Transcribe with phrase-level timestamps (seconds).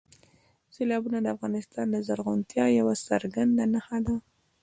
[0.75, 4.15] سیلابونه د افغانستان د زرغونتیا یوه څرګنده نښه ده.